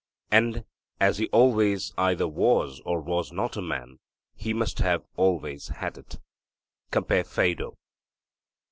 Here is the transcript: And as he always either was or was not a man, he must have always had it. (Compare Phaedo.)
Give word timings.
And 0.31 0.65
as 0.99 1.19
he 1.19 1.27
always 1.29 1.93
either 1.95 2.27
was 2.27 2.81
or 2.85 3.01
was 3.01 3.31
not 3.31 3.55
a 3.55 3.61
man, 3.61 3.99
he 4.33 4.51
must 4.51 4.79
have 4.79 5.03
always 5.15 5.67
had 5.67 5.95
it. 5.99 6.17
(Compare 6.89 7.23
Phaedo.) 7.25 7.77